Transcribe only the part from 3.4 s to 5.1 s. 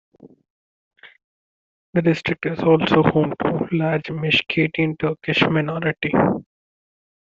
to a large Meskhetian